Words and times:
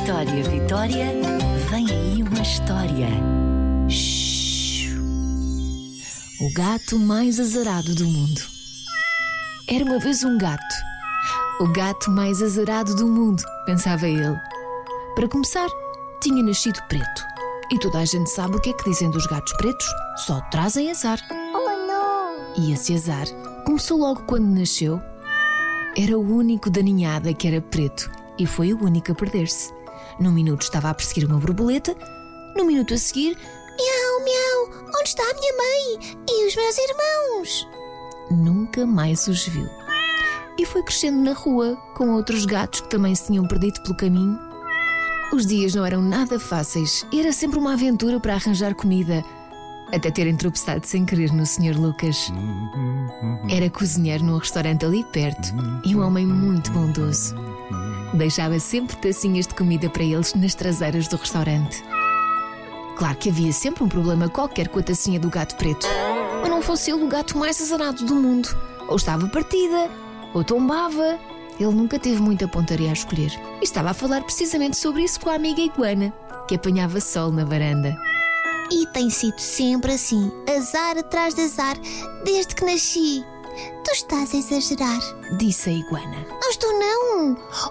Vitória, 0.00 0.42
Vitória, 0.44 1.06
vem 1.68 1.86
aí 1.90 2.22
uma 2.22 2.40
história. 2.40 3.08
Shhh. 3.86 4.96
O 6.40 6.54
gato 6.54 6.98
mais 6.98 7.38
azarado 7.38 7.94
do 7.94 8.06
mundo. 8.06 8.40
Era 9.68 9.84
uma 9.84 9.98
vez 9.98 10.24
um 10.24 10.38
gato. 10.38 10.74
O 11.60 11.68
gato 11.68 12.10
mais 12.10 12.40
azarado 12.40 12.94
do 12.94 13.06
mundo, 13.06 13.42
pensava 13.66 14.08
ele. 14.08 14.40
Para 15.14 15.28
começar, 15.28 15.68
tinha 16.22 16.42
nascido 16.42 16.80
preto. 16.88 17.24
E 17.70 17.78
toda 17.78 17.98
a 17.98 18.04
gente 18.06 18.30
sabe 18.30 18.56
o 18.56 18.60
que 18.60 18.70
é 18.70 18.72
que 18.72 18.88
dizem 18.88 19.10
dos 19.10 19.26
gatos 19.26 19.52
pretos: 19.58 19.86
só 20.16 20.40
trazem 20.50 20.90
azar. 20.90 21.20
Oh 21.30 21.86
não! 21.86 22.54
E 22.56 22.72
esse 22.72 22.94
azar 22.94 23.26
começou 23.66 23.98
logo 23.98 24.22
quando 24.22 24.46
nasceu. 24.46 24.98
Era 25.94 26.18
o 26.18 26.36
único 26.36 26.70
da 26.70 26.80
ninhada 26.80 27.34
que 27.34 27.46
era 27.46 27.60
preto 27.60 28.10
e 28.38 28.46
foi 28.46 28.72
o 28.72 28.82
único 28.82 29.12
a 29.12 29.14
perder-se. 29.14 29.78
Num 30.18 30.32
minuto 30.32 30.62
estava 30.62 30.90
a 30.90 30.94
perseguir 30.94 31.26
uma 31.28 31.38
borboleta, 31.38 31.96
no 32.56 32.64
minuto 32.64 32.94
a 32.94 32.98
seguir, 32.98 33.36
Miau, 33.78 34.24
miau! 34.24 34.84
Onde 34.98 35.08
está 35.08 35.22
a 35.22 35.34
minha 35.34 35.56
mãe? 35.56 36.16
E 36.28 36.46
os 36.46 36.54
meus 36.54 36.76
irmãos? 36.76 37.80
nunca 38.30 38.86
mais 38.86 39.26
os 39.26 39.46
viu. 39.46 39.68
E 40.58 40.64
foi 40.64 40.82
crescendo 40.82 41.22
na 41.22 41.32
rua 41.32 41.76
com 41.96 42.10
outros 42.10 42.44
gatos 42.44 42.80
que 42.80 42.90
também 42.90 43.14
se 43.14 43.26
tinham 43.26 43.46
perdido 43.46 43.80
pelo 43.82 43.96
caminho. 43.96 44.38
Os 45.32 45.46
dias 45.46 45.74
não 45.74 45.84
eram 45.84 46.02
nada 46.02 46.38
fáceis 46.38 47.06
e 47.12 47.20
era 47.20 47.32
sempre 47.32 47.58
uma 47.58 47.72
aventura 47.72 48.20
para 48.20 48.34
arranjar 48.34 48.74
comida, 48.74 49.24
até 49.92 50.10
terem 50.10 50.36
tropeçado 50.36 50.86
sem 50.86 51.04
querer 51.04 51.32
no 51.32 51.46
Sr. 51.46 51.76
Lucas. 51.78 52.30
Era 53.48 53.70
cozinheiro 53.70 54.24
num 54.24 54.38
restaurante 54.38 54.84
ali 54.84 55.04
perto 55.04 55.48
e 55.84 55.94
um 55.96 56.04
homem 56.04 56.26
muito 56.26 56.70
bondoso. 56.72 57.34
Deixava 58.12 58.58
sempre 58.58 58.96
tacinhas 58.96 59.46
de 59.46 59.54
comida 59.54 59.88
para 59.88 60.02
eles 60.02 60.34
nas 60.34 60.54
traseiras 60.54 61.06
do 61.06 61.16
restaurante. 61.16 61.82
Claro 62.96 63.16
que 63.16 63.30
havia 63.30 63.52
sempre 63.52 63.84
um 63.84 63.88
problema 63.88 64.28
qualquer 64.28 64.68
com 64.68 64.78
a 64.78 64.82
tacinha 64.82 65.18
do 65.18 65.30
gato 65.30 65.56
preto. 65.56 65.86
Mas 66.40 66.50
não 66.50 66.60
fosse 66.60 66.90
ele 66.90 67.04
o 67.04 67.08
gato 67.08 67.38
mais 67.38 67.60
azarado 67.60 68.04
do 68.04 68.14
mundo. 68.14 68.48
Ou 68.88 68.96
estava 68.96 69.28
partida, 69.28 69.90
ou 70.34 70.44
tombava. 70.44 71.18
Ele 71.58 71.72
nunca 71.72 71.98
teve 71.98 72.20
muita 72.20 72.48
pontaria 72.48 72.90
a 72.90 72.92
escolher. 72.92 73.32
E 73.60 73.64
estava 73.64 73.90
a 73.90 73.94
falar 73.94 74.22
precisamente 74.22 74.76
sobre 74.76 75.02
isso 75.02 75.20
com 75.20 75.30
a 75.30 75.34
amiga 75.34 75.60
Iguana, 75.60 76.12
que 76.48 76.56
apanhava 76.56 77.00
sol 77.00 77.30
na 77.30 77.44
varanda. 77.44 77.96
E 78.70 78.86
tem 78.88 79.10
sido 79.10 79.38
sempre 79.38 79.92
assim, 79.92 80.30
azar 80.56 80.96
atrás 80.98 81.34
de 81.34 81.42
azar, 81.42 81.76
desde 82.24 82.54
que 82.54 82.64
nasci. 82.64 83.24
Tu 83.84 83.90
estás 83.92 84.34
a 84.34 84.36
exagerar. 84.36 85.00
Disse 85.38 85.70
a 85.70 85.72
Iguana. 85.72 86.26
Não 86.40 86.50
estou, 86.50 86.72
não! 86.78 86.99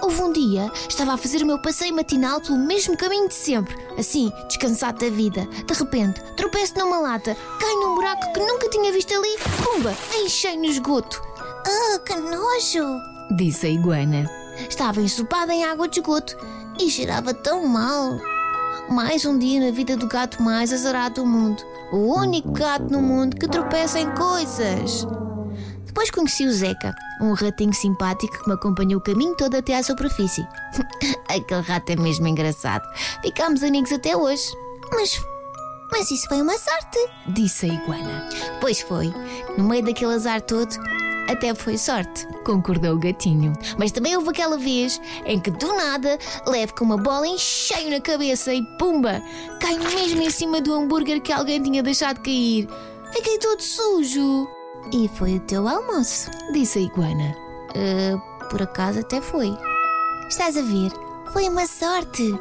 Houve 0.00 0.22
um 0.22 0.32
dia, 0.32 0.70
estava 0.88 1.14
a 1.14 1.16
fazer 1.16 1.42
o 1.42 1.46
meu 1.46 1.58
passeio 1.58 1.94
matinal 1.94 2.40
pelo 2.40 2.58
mesmo 2.58 2.96
caminho 2.96 3.28
de 3.28 3.34
sempre, 3.34 3.76
assim, 3.98 4.32
descansado 4.48 4.98
da 4.98 5.10
vida. 5.10 5.46
De 5.66 5.74
repente, 5.74 6.22
tropeço 6.36 6.78
numa 6.78 6.98
lata, 6.98 7.36
caio 7.60 7.80
num 7.80 7.94
buraco 7.94 8.32
que 8.32 8.40
nunca 8.40 8.68
tinha 8.70 8.92
visto 8.92 9.12
ali, 9.14 9.36
pumba, 9.62 9.94
enchei 10.22 10.56
no 10.56 10.64
esgoto. 10.64 11.22
Ah, 11.66 11.98
que 11.98 12.14
nojo! 12.14 13.00
Disse 13.36 13.66
a 13.66 13.70
Iguana. 13.70 14.30
Estava 14.68 15.00
ensopada 15.00 15.52
em 15.52 15.64
água 15.64 15.88
de 15.88 16.00
esgoto 16.00 16.36
e 16.78 16.90
cheirava 16.90 17.34
tão 17.34 17.66
mal. 17.66 18.18
Mais 18.88 19.24
um 19.24 19.38
dia 19.38 19.60
na 19.60 19.70
vida 19.70 19.96
do 19.96 20.06
gato 20.06 20.42
mais 20.42 20.72
azarado 20.72 21.16
do 21.16 21.26
mundo. 21.26 21.62
O 21.92 22.14
único 22.18 22.52
gato 22.52 22.90
no 22.90 23.00
mundo 23.00 23.36
que 23.36 23.48
tropeça 23.48 23.98
em 23.98 24.10
coisas. 24.14 25.06
Depois 25.94 26.10
conheci 26.10 26.44
o 26.44 26.52
Zeca, 26.52 26.92
um 27.20 27.34
ratinho 27.34 27.72
simpático 27.72 28.36
que 28.36 28.48
me 28.48 28.54
acompanhou 28.54 28.98
o 28.98 29.00
caminho 29.00 29.36
todo 29.36 29.54
até 29.54 29.76
à 29.76 29.82
superfície. 29.82 30.44
Aquele 31.30 31.60
rato 31.60 31.92
é 31.92 31.94
mesmo 31.94 32.26
engraçado. 32.26 32.82
Ficámos 33.22 33.62
amigos 33.62 33.92
até 33.92 34.16
hoje. 34.16 34.42
Mas. 34.90 35.22
Mas 35.92 36.10
isso 36.10 36.26
foi 36.26 36.42
uma 36.42 36.58
sorte. 36.58 36.98
Disse 37.28 37.66
a 37.66 37.74
Iguana. 37.74 38.28
Pois 38.60 38.80
foi. 38.80 39.14
No 39.56 39.68
meio 39.68 39.84
daquele 39.84 40.14
azar 40.14 40.42
todo, 40.42 40.74
até 41.28 41.54
foi 41.54 41.78
sorte. 41.78 42.26
Concordou 42.44 42.94
o 42.96 42.98
gatinho. 42.98 43.52
Mas 43.78 43.92
também 43.92 44.16
houve 44.16 44.30
aquela 44.30 44.58
vez 44.58 45.00
em 45.24 45.38
que 45.38 45.52
do 45.52 45.76
nada 45.76 46.18
levo 46.44 46.74
com 46.74 46.86
uma 46.86 46.96
bola 46.96 47.28
em 47.28 47.38
cheio 47.38 47.90
na 47.90 48.00
cabeça 48.00 48.52
e 48.52 48.64
pumba! 48.78 49.22
Cai 49.60 49.78
mesmo 49.78 50.22
em 50.22 50.30
cima 50.30 50.60
do 50.60 50.74
hambúrguer 50.74 51.22
que 51.22 51.32
alguém 51.32 51.62
tinha 51.62 51.84
deixado 51.84 52.20
cair. 52.20 52.68
Fiquei 53.12 53.38
todo 53.38 53.62
sujo. 53.62 54.63
E 54.92 55.08
foi 55.08 55.36
o 55.36 55.40
teu 55.40 55.66
almoço. 55.66 56.30
Disse 56.52 56.78
a 56.78 56.82
Iguana. 56.82 57.36
Ah, 57.74 58.46
por 58.48 58.62
acaso 58.62 59.00
até 59.00 59.20
foi. 59.20 59.56
Estás 60.28 60.56
a 60.56 60.62
ver? 60.62 60.92
Foi 61.32 61.48
uma 61.48 61.66
sorte. 61.66 62.34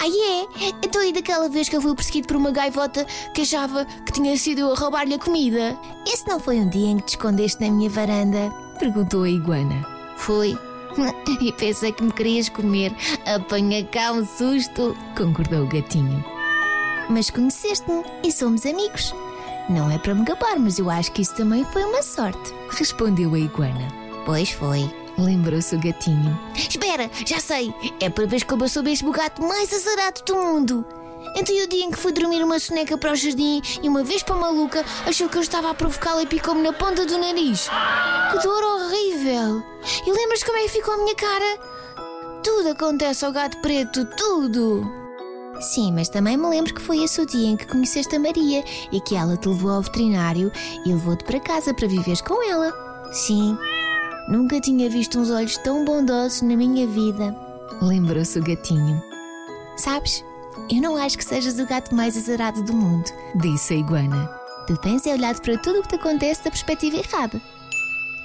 Ai 0.00 0.10
é? 0.10 0.46
Então 0.82 1.02
e 1.02 1.12
daquela 1.12 1.48
vez 1.48 1.68
que 1.68 1.76
eu 1.76 1.80
fui 1.80 1.94
perseguido 1.94 2.26
por 2.26 2.36
uma 2.36 2.50
gaivota 2.50 3.06
que 3.34 3.42
achava 3.42 3.84
que 3.84 4.12
tinha 4.12 4.36
sido 4.36 4.60
eu 4.60 4.72
a 4.72 4.74
roubar-lhe 4.74 5.14
a 5.14 5.18
comida? 5.18 5.78
Esse 6.06 6.26
não 6.26 6.40
foi 6.40 6.58
um 6.58 6.68
dia 6.68 6.88
em 6.88 6.96
que 6.98 7.04
te 7.04 7.08
escondeste 7.10 7.60
na 7.60 7.70
minha 7.70 7.88
varanda? 7.88 8.50
Perguntou 8.78 9.22
a 9.24 9.30
Iguana. 9.30 9.86
Foi. 10.16 10.58
E 11.40 11.52
pensei 11.52 11.92
que 11.92 12.02
me 12.02 12.12
querias 12.12 12.48
comer. 12.48 12.92
Apanha 13.24 13.84
cá 13.84 14.10
um 14.10 14.26
susto. 14.26 14.96
Concordou 15.16 15.62
o 15.62 15.68
gatinho. 15.68 16.24
Mas 17.08 17.30
conheceste-me 17.30 18.02
e 18.24 18.32
somos 18.32 18.66
amigos. 18.66 19.14
Não 19.68 19.90
é 19.90 19.98
para 19.98 20.14
me 20.14 20.24
gabar, 20.24 20.58
mas 20.58 20.78
eu 20.78 20.88
acho 20.88 21.12
que 21.12 21.20
isso 21.20 21.34
também 21.34 21.64
foi 21.66 21.84
uma 21.84 22.02
sorte. 22.02 22.54
Respondeu 22.70 23.34
a 23.34 23.38
Iguana. 23.38 23.86
Pois 24.24 24.50
foi. 24.50 24.90
Lembrou-se 25.18 25.74
o 25.74 25.80
gatinho. 25.80 26.38
Espera, 26.54 27.10
já 27.26 27.38
sei. 27.38 27.74
É 28.00 28.08
para 28.08 28.26
ver 28.26 28.44
como 28.44 28.64
eu 28.64 28.68
sou 28.68 28.82
mesmo 28.82 29.10
o 29.10 29.12
gato 29.12 29.42
mais 29.42 29.72
azarado 29.72 30.22
do 30.24 30.34
mundo. 30.36 30.86
Então 31.34 31.54
o 31.54 31.68
dia 31.68 31.84
em 31.84 31.90
que 31.90 31.98
fui 31.98 32.12
dormir 32.12 32.42
uma 32.42 32.58
soneca 32.58 32.96
para 32.96 33.12
o 33.12 33.16
jardim 33.16 33.60
e 33.82 33.88
uma 33.88 34.04
vez 34.04 34.22
para 34.22 34.36
a 34.36 34.38
maluca 34.38 34.84
achou 35.06 35.28
que 35.28 35.36
eu 35.36 35.42
estava 35.42 35.70
a 35.70 35.74
provocá-la 35.74 36.22
e 36.22 36.26
picou-me 36.26 36.62
na 36.62 36.72
ponta 36.72 37.04
do 37.04 37.18
nariz. 37.18 37.68
Que 38.30 38.38
dor 38.42 38.62
horrível! 38.62 39.62
E 40.06 40.10
lembras 40.10 40.42
como 40.44 40.56
é 40.56 40.62
que 40.62 40.68
ficou 40.68 40.94
a 40.94 40.98
minha 40.98 41.14
cara? 41.14 41.58
Tudo 42.42 42.70
acontece 42.70 43.24
ao 43.24 43.32
gato 43.32 43.60
preto, 43.60 44.04
tudo! 44.16 45.07
Sim, 45.60 45.92
mas 45.92 46.08
também 46.08 46.36
me 46.36 46.46
lembro 46.46 46.74
que 46.74 46.80
foi 46.80 47.02
esse 47.02 47.20
o 47.20 47.26
dia 47.26 47.48
em 47.48 47.56
que 47.56 47.66
conheceste 47.66 48.14
a 48.14 48.18
Maria 48.18 48.64
e 48.92 49.00
que 49.00 49.16
ela 49.16 49.36
te 49.36 49.48
levou 49.48 49.72
ao 49.72 49.82
veterinário 49.82 50.52
e 50.84 50.88
levou-te 50.88 51.24
para 51.24 51.40
casa 51.40 51.74
para 51.74 51.88
viveres 51.88 52.20
com 52.20 52.48
ela. 52.48 52.72
Sim, 53.12 53.56
nunca 54.28 54.60
tinha 54.60 54.88
visto 54.88 55.18
uns 55.18 55.30
olhos 55.30 55.56
tão 55.58 55.84
bondosos 55.84 56.42
na 56.42 56.56
minha 56.56 56.86
vida. 56.86 57.34
Lembrou-se 57.82 58.38
o 58.38 58.42
gatinho. 58.42 59.02
Sabes, 59.76 60.24
eu 60.70 60.80
não 60.80 60.96
acho 60.96 61.18
que 61.18 61.24
sejas 61.24 61.58
o 61.58 61.66
gato 61.66 61.94
mais 61.94 62.16
azarado 62.16 62.62
do 62.62 62.72
mundo. 62.72 63.10
Disse 63.36 63.74
a 63.74 63.76
Iguana. 63.76 64.30
Tu 64.66 64.76
tens 64.76 65.06
é 65.06 65.14
olhado 65.14 65.40
para 65.40 65.56
tudo 65.58 65.78
o 65.78 65.82
que 65.82 65.88
te 65.88 65.94
acontece 65.94 66.44
da 66.44 66.50
perspectiva 66.50 66.98
errada. 66.98 67.40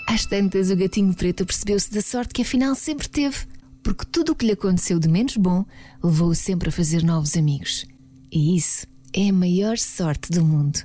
Às 0.07 0.25
tantas, 0.25 0.69
o 0.69 0.75
gatinho 0.75 1.13
preto 1.13 1.45
percebeu-se 1.45 1.91
da 1.91 2.01
sorte 2.01 2.33
que 2.33 2.41
afinal 2.41 2.75
sempre 2.75 3.07
teve, 3.07 3.47
porque 3.83 4.05
tudo 4.05 4.31
o 4.31 4.35
que 4.35 4.45
lhe 4.45 4.53
aconteceu 4.53 4.97
de 4.97 5.07
menos 5.09 5.37
bom 5.37 5.65
levou-o 6.03 6.33
sempre 6.33 6.69
a 6.69 6.71
fazer 6.71 7.03
novos 7.03 7.35
amigos. 7.35 7.85
E 8.31 8.55
isso 8.57 8.87
é 9.13 9.29
a 9.29 9.33
maior 9.33 9.77
sorte 9.77 10.31
do 10.31 10.43
mundo. 10.43 10.79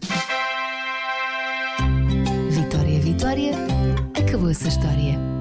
Vitória, 2.51 3.01
Vitória, 3.01 3.53
acabou 4.15 4.51
essa 4.51 4.69
história. 4.69 5.38